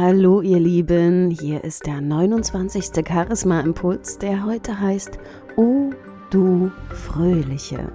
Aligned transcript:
Hallo 0.00 0.40
ihr 0.40 0.58
Lieben, 0.58 1.30
hier 1.30 1.62
ist 1.62 1.84
der 1.84 2.00
29. 2.00 3.06
Charisma 3.06 3.60
Impuls, 3.60 4.16
der 4.16 4.46
heute 4.46 4.80
heißt 4.80 5.18
O 5.58 5.90
du 6.30 6.72
Fröhliche. 6.88 7.92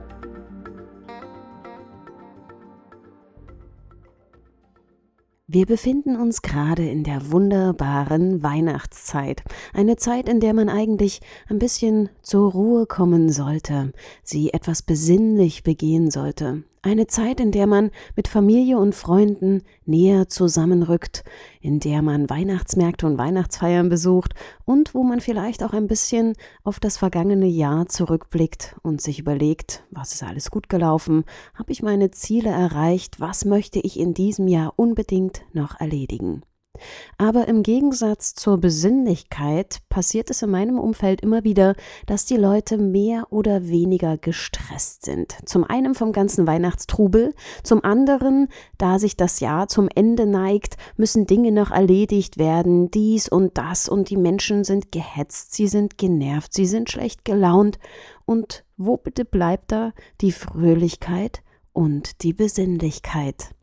Wir 5.55 5.65
befinden 5.65 6.17
uns 6.17 6.41
gerade 6.41 6.85
in 6.85 7.05
der 7.05 7.31
wunderbaren 7.31 8.43
Weihnachtszeit. 8.43 9.41
Eine 9.73 9.95
Zeit, 9.95 10.27
in 10.27 10.41
der 10.41 10.53
man 10.53 10.67
eigentlich 10.67 11.21
ein 11.47 11.59
bisschen 11.59 12.09
zur 12.21 12.51
Ruhe 12.51 12.85
kommen 12.85 13.29
sollte, 13.31 13.93
sie 14.21 14.51
etwas 14.51 14.81
besinnlich 14.81 15.63
begehen 15.63 16.11
sollte. 16.11 16.63
Eine 16.85 17.07
Zeit, 17.07 17.39
in 17.39 17.51
der 17.51 17.65
man 17.65 17.89
mit 18.15 18.27
Familie 18.27 18.77
und 18.77 18.93
Freunden 18.93 19.63
näher 19.87 20.29
zusammenrückt, 20.29 21.23
in 21.59 21.79
der 21.79 22.03
man 22.03 22.29
Weihnachtsmärkte 22.29 23.07
und 23.07 23.17
Weihnachtsfeiern 23.17 23.89
besucht 23.89 24.35
und 24.65 24.93
wo 24.93 25.01
man 25.01 25.19
vielleicht 25.19 25.63
auch 25.63 25.73
ein 25.73 25.87
bisschen 25.87 26.33
auf 26.63 26.79
das 26.79 26.97
vergangene 26.97 27.47
Jahr 27.47 27.87
zurückblickt 27.87 28.75
und 28.83 29.01
sich 29.01 29.17
überlegt, 29.17 29.83
was 29.89 30.13
ist 30.13 30.21
alles 30.21 30.51
gut 30.51 30.69
gelaufen, 30.69 31.23
habe 31.55 31.71
ich 31.71 31.81
meine 31.81 32.11
Ziele 32.11 32.51
erreicht, 32.51 33.19
was 33.19 33.45
möchte 33.45 33.79
ich 33.79 33.99
in 33.99 34.13
diesem 34.13 34.47
Jahr 34.47 34.73
unbedingt 34.75 35.41
noch 35.53 35.79
erledigen. 35.79 36.43
Aber 37.17 37.47
im 37.47 37.63
Gegensatz 37.63 38.33
zur 38.33 38.57
Besinnlichkeit 38.57 39.79
passiert 39.89 40.29
es 40.29 40.41
in 40.41 40.51
meinem 40.51 40.79
Umfeld 40.79 41.21
immer 41.21 41.43
wieder, 41.43 41.75
dass 42.05 42.25
die 42.25 42.37
Leute 42.37 42.77
mehr 42.77 43.31
oder 43.31 43.67
weniger 43.67 44.17
gestresst 44.17 45.05
sind. 45.05 45.35
Zum 45.45 45.63
einen 45.63 45.95
vom 45.95 46.11
ganzen 46.11 46.47
Weihnachtstrubel, 46.47 47.33
zum 47.63 47.83
anderen, 47.83 48.49
da 48.77 48.99
sich 48.99 49.15
das 49.17 49.39
Jahr 49.39 49.67
zum 49.67 49.89
Ende 49.93 50.25
neigt, 50.25 50.77
müssen 50.97 51.25
Dinge 51.25 51.51
noch 51.51 51.71
erledigt 51.71 52.37
werden, 52.37 52.91
dies 52.91 53.29
und 53.29 53.57
das, 53.57 53.87
und 53.89 54.09
die 54.09 54.17
Menschen 54.17 54.63
sind 54.63 54.91
gehetzt, 54.91 55.53
sie 55.53 55.67
sind 55.67 55.97
genervt, 55.97 56.53
sie 56.53 56.65
sind 56.65 56.89
schlecht 56.89 57.25
gelaunt. 57.25 57.79
Und 58.25 58.65
wo 58.77 58.97
bitte 58.97 59.23
bleibt 59.23 59.71
da 59.71 59.93
die 60.21 60.31
Fröhlichkeit 60.31 61.41
und 61.73 62.23
die 62.23 62.33
Besinnlichkeit? 62.33 63.55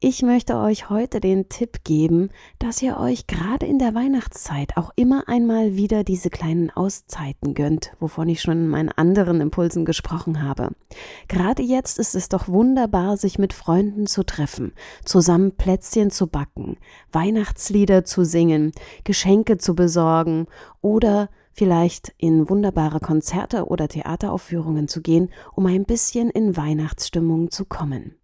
Ich 0.00 0.22
möchte 0.22 0.56
euch 0.56 0.90
heute 0.90 1.18
den 1.18 1.48
Tipp 1.48 1.82
geben, 1.82 2.30
dass 2.60 2.80
ihr 2.82 3.00
euch 3.00 3.26
gerade 3.26 3.66
in 3.66 3.80
der 3.80 3.96
Weihnachtszeit 3.96 4.76
auch 4.76 4.92
immer 4.94 5.24
einmal 5.26 5.74
wieder 5.74 6.04
diese 6.04 6.30
kleinen 6.30 6.70
Auszeiten 6.70 7.52
gönnt, 7.52 7.90
wovon 7.98 8.28
ich 8.28 8.40
schon 8.40 8.58
in 8.58 8.68
meinen 8.68 8.90
anderen 8.90 9.40
Impulsen 9.40 9.84
gesprochen 9.84 10.40
habe. 10.44 10.70
Gerade 11.26 11.64
jetzt 11.64 11.98
ist 11.98 12.14
es 12.14 12.28
doch 12.28 12.46
wunderbar, 12.46 13.16
sich 13.16 13.40
mit 13.40 13.52
Freunden 13.52 14.06
zu 14.06 14.22
treffen, 14.22 14.72
zusammen 15.04 15.56
Plätzchen 15.56 16.12
zu 16.12 16.28
backen, 16.28 16.76
Weihnachtslieder 17.10 18.04
zu 18.04 18.24
singen, 18.24 18.70
Geschenke 19.02 19.58
zu 19.58 19.74
besorgen 19.74 20.46
oder 20.80 21.28
vielleicht 21.50 22.14
in 22.18 22.48
wunderbare 22.48 23.00
Konzerte 23.00 23.66
oder 23.66 23.88
Theateraufführungen 23.88 24.86
zu 24.86 25.02
gehen, 25.02 25.30
um 25.56 25.66
ein 25.66 25.86
bisschen 25.86 26.30
in 26.30 26.56
Weihnachtsstimmung 26.56 27.50
zu 27.50 27.64
kommen. 27.64 28.14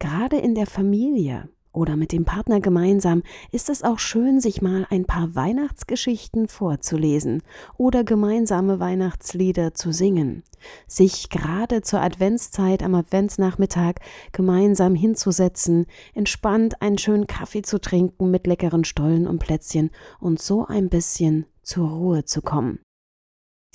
Gerade 0.00 0.38
in 0.38 0.54
der 0.54 0.66
Familie 0.66 1.50
oder 1.72 1.94
mit 1.94 2.10
dem 2.12 2.24
Partner 2.24 2.60
gemeinsam 2.60 3.22
ist 3.52 3.68
es 3.68 3.82
auch 3.82 3.98
schön, 3.98 4.40
sich 4.40 4.62
mal 4.62 4.86
ein 4.88 5.04
paar 5.04 5.34
Weihnachtsgeschichten 5.34 6.48
vorzulesen 6.48 7.42
oder 7.76 8.02
gemeinsame 8.02 8.80
Weihnachtslieder 8.80 9.74
zu 9.74 9.92
singen, 9.92 10.42
sich 10.86 11.28
gerade 11.28 11.82
zur 11.82 12.00
Adventszeit 12.00 12.82
am 12.82 12.94
Adventsnachmittag 12.94 13.96
gemeinsam 14.32 14.94
hinzusetzen, 14.94 15.84
entspannt 16.14 16.80
einen 16.80 16.98
schönen 16.98 17.26
Kaffee 17.26 17.62
zu 17.62 17.78
trinken 17.78 18.30
mit 18.30 18.46
leckeren 18.46 18.84
Stollen 18.84 19.26
und 19.26 19.38
Plätzchen 19.38 19.90
und 20.18 20.40
so 20.40 20.64
ein 20.66 20.88
bisschen 20.88 21.44
zur 21.62 21.90
Ruhe 21.90 22.24
zu 22.24 22.40
kommen. 22.40 22.80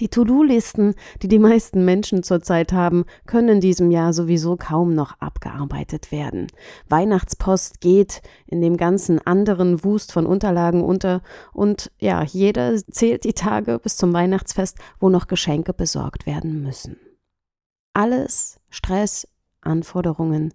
Die 0.02 0.10
To-Do-Listen, 0.10 0.94
die 1.22 1.30
die 1.30 1.40
meisten 1.40 1.86
Menschen 1.86 2.22
zurzeit 2.22 2.74
haben, 2.74 3.06
können 3.26 3.48
in 3.48 3.62
diesem 3.62 3.92
Jahr 3.92 4.12
sowieso 4.12 4.58
kaum 4.58 4.94
noch 4.94 5.18
abgearbeitet 5.22 6.12
werden. 6.12 6.48
Weihnachtspost 6.90 7.80
geht 7.80 8.22
in 8.46 8.60
dem 8.60 8.76
ganzen 8.76 9.26
anderen 9.26 9.86
Wust 9.86 10.12
von 10.12 10.26
Unterlagen 10.26 10.84
unter 10.84 11.22
und 11.54 11.94
ja, 11.98 12.24
jeder 12.24 12.76
zählt 12.92 13.24
die 13.24 13.32
Tage 13.32 13.80
bis 13.80 13.96
zum 13.96 14.12
Weihnachtsfest, 14.12 14.78
wo 15.00 15.08
noch 15.08 15.28
Geschenke 15.28 15.74
besorgt 15.74 16.26
werden 16.26 16.62
müssen. 16.62 16.98
Alles 17.94 18.60
Stress, 18.70 19.26
Anforderungen 19.62 20.54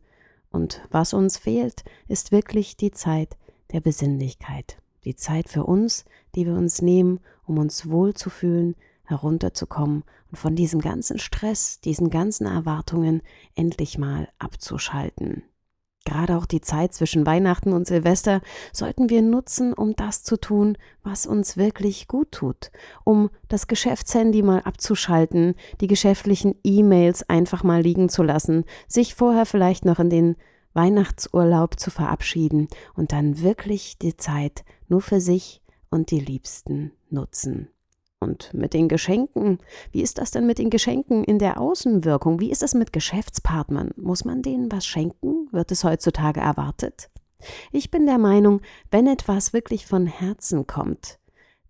und 0.50 0.82
was 0.90 1.14
uns 1.14 1.38
fehlt, 1.38 1.82
ist 2.08 2.30
wirklich 2.30 2.76
die 2.76 2.90
Zeit 2.90 3.38
der 3.72 3.80
Besinnlichkeit. 3.80 4.76
Die 5.04 5.16
Zeit 5.16 5.48
für 5.48 5.64
uns, 5.64 6.04
die 6.34 6.44
wir 6.44 6.52
uns 6.52 6.82
nehmen, 6.82 7.20
um 7.46 7.56
uns 7.56 7.88
wohlzufühlen, 7.88 8.76
herunterzukommen 9.10 10.04
und 10.30 10.36
von 10.36 10.56
diesem 10.56 10.80
ganzen 10.80 11.18
Stress, 11.18 11.80
diesen 11.80 12.10
ganzen 12.10 12.46
Erwartungen 12.46 13.22
endlich 13.54 13.98
mal 13.98 14.28
abzuschalten. 14.38 15.42
Gerade 16.06 16.38
auch 16.38 16.46
die 16.46 16.62
Zeit 16.62 16.94
zwischen 16.94 17.26
Weihnachten 17.26 17.74
und 17.74 17.86
Silvester 17.86 18.40
sollten 18.72 19.10
wir 19.10 19.20
nutzen, 19.20 19.74
um 19.74 19.94
das 19.94 20.22
zu 20.22 20.38
tun, 20.38 20.78
was 21.02 21.26
uns 21.26 21.58
wirklich 21.58 22.08
gut 22.08 22.32
tut, 22.32 22.70
um 23.04 23.28
das 23.48 23.66
Geschäftshandy 23.66 24.42
mal 24.42 24.60
abzuschalten, 24.60 25.54
die 25.82 25.88
geschäftlichen 25.88 26.54
E-Mails 26.64 27.28
einfach 27.28 27.64
mal 27.64 27.82
liegen 27.82 28.08
zu 28.08 28.22
lassen, 28.22 28.64
sich 28.88 29.14
vorher 29.14 29.44
vielleicht 29.44 29.84
noch 29.84 29.98
in 29.98 30.08
den 30.08 30.36
Weihnachtsurlaub 30.72 31.78
zu 31.78 31.90
verabschieden 31.90 32.68
und 32.94 33.12
dann 33.12 33.42
wirklich 33.42 33.98
die 33.98 34.16
Zeit 34.16 34.64
nur 34.88 35.02
für 35.02 35.20
sich 35.20 35.60
und 35.90 36.10
die 36.10 36.20
Liebsten 36.20 36.92
nutzen. 37.10 37.68
Und 38.22 38.52
mit 38.52 38.74
den 38.74 38.88
Geschenken, 38.88 39.58
wie 39.92 40.02
ist 40.02 40.18
das 40.18 40.30
denn 40.30 40.46
mit 40.46 40.58
den 40.58 40.68
Geschenken 40.68 41.24
in 41.24 41.38
der 41.38 41.58
Außenwirkung? 41.58 42.38
Wie 42.38 42.50
ist 42.50 42.60
das 42.60 42.74
mit 42.74 42.92
Geschäftspartnern? 42.92 43.92
Muss 43.96 44.26
man 44.26 44.42
denen 44.42 44.70
was 44.70 44.84
schenken? 44.84 45.48
Wird 45.52 45.72
es 45.72 45.84
heutzutage 45.84 46.40
erwartet? 46.40 47.08
Ich 47.72 47.90
bin 47.90 48.04
der 48.04 48.18
Meinung, 48.18 48.60
wenn 48.90 49.06
etwas 49.06 49.54
wirklich 49.54 49.86
von 49.86 50.06
Herzen 50.06 50.66
kommt, 50.66 51.18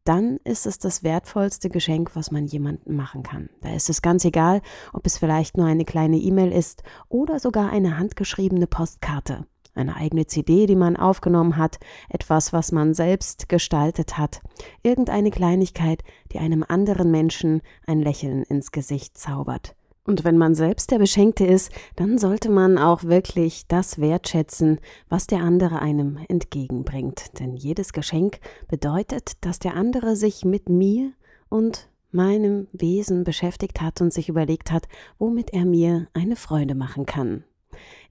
dann 0.02 0.38
ist 0.42 0.66
es 0.66 0.80
das 0.80 1.04
wertvollste 1.04 1.68
Geschenk, 1.68 2.16
was 2.16 2.32
man 2.32 2.46
jemandem 2.46 2.96
machen 2.96 3.22
kann. 3.22 3.50
Da 3.60 3.72
ist 3.72 3.88
es 3.88 4.02
ganz 4.02 4.24
egal, 4.24 4.60
ob 4.92 5.06
es 5.06 5.18
vielleicht 5.18 5.56
nur 5.56 5.66
eine 5.66 5.84
kleine 5.84 6.16
E-Mail 6.16 6.50
ist 6.50 6.82
oder 7.08 7.38
sogar 7.38 7.70
eine 7.70 7.96
handgeschriebene 7.96 8.66
Postkarte 8.66 9.46
eine 9.80 9.96
eigene 9.96 10.26
CD, 10.26 10.66
die 10.66 10.76
man 10.76 10.96
aufgenommen 10.96 11.56
hat, 11.56 11.78
etwas, 12.08 12.52
was 12.52 12.72
man 12.72 12.94
selbst 12.94 13.48
gestaltet 13.48 14.18
hat, 14.18 14.40
irgendeine 14.82 15.30
Kleinigkeit, 15.30 16.04
die 16.32 16.38
einem 16.38 16.64
anderen 16.66 17.10
Menschen 17.10 17.62
ein 17.86 18.00
Lächeln 18.00 18.42
ins 18.44 18.70
Gesicht 18.70 19.18
zaubert. 19.18 19.74
Und 20.04 20.24
wenn 20.24 20.38
man 20.38 20.54
selbst 20.54 20.90
der 20.90 20.98
Beschenkte 20.98 21.44
ist, 21.44 21.70
dann 21.96 22.18
sollte 22.18 22.50
man 22.50 22.78
auch 22.78 23.04
wirklich 23.04 23.66
das 23.68 24.00
wertschätzen, 24.00 24.80
was 25.08 25.26
der 25.26 25.40
andere 25.40 25.80
einem 25.80 26.18
entgegenbringt. 26.28 27.38
Denn 27.38 27.54
jedes 27.54 27.92
Geschenk 27.92 28.40
bedeutet, 28.66 29.32
dass 29.42 29.58
der 29.58 29.74
andere 29.74 30.16
sich 30.16 30.44
mit 30.44 30.68
mir 30.68 31.12
und 31.48 31.88
meinem 32.10 32.66
Wesen 32.72 33.24
beschäftigt 33.24 33.80
hat 33.80 34.00
und 34.00 34.12
sich 34.12 34.28
überlegt 34.28 34.72
hat, 34.72 34.88
womit 35.18 35.52
er 35.52 35.64
mir 35.64 36.06
eine 36.12 36.36
Freude 36.36 36.74
machen 36.74 37.06
kann. 37.06 37.44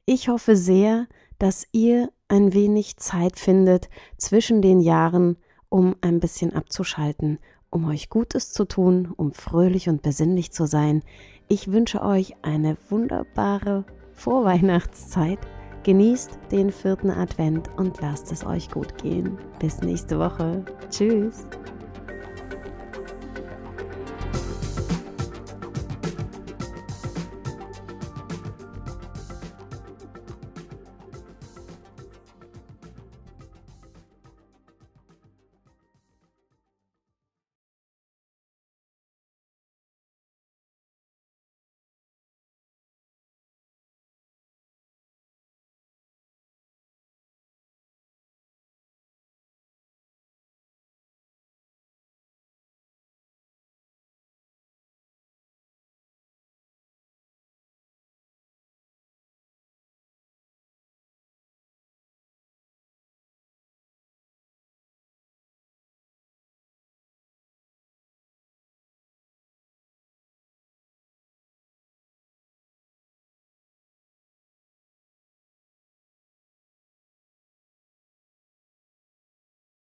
Ich 0.05 0.29
hoffe 0.29 0.55
sehr, 0.55 1.07
dass 1.39 1.65
ihr 1.71 2.09
ein 2.27 2.53
wenig 2.53 2.97
Zeit 2.97 3.39
findet 3.39 3.89
zwischen 4.17 4.61
den 4.61 4.79
Jahren, 4.81 5.37
um 5.69 5.95
ein 6.01 6.19
bisschen 6.19 6.53
abzuschalten, 6.53 7.39
um 7.69 7.87
euch 7.87 8.09
Gutes 8.09 8.51
zu 8.51 8.65
tun, 8.65 9.11
um 9.15 9.33
fröhlich 9.33 9.89
und 9.89 10.01
besinnlich 10.01 10.51
zu 10.51 10.65
sein. 10.65 11.03
Ich 11.47 11.71
wünsche 11.71 12.03
euch 12.03 12.35
eine 12.41 12.77
wunderbare 12.89 13.85
Vorweihnachtszeit. 14.13 15.39
Genießt 15.83 16.39
den 16.51 16.71
vierten 16.71 17.09
Advent 17.09 17.69
und 17.77 18.01
lasst 18.01 18.31
es 18.31 18.45
euch 18.45 18.69
gut 18.69 19.01
gehen. 19.01 19.37
Bis 19.59 19.79
nächste 19.79 20.19
Woche. 20.19 20.65
Tschüss. 20.89 21.47